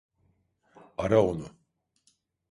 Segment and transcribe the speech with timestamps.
[0.97, 1.47] Ara onu.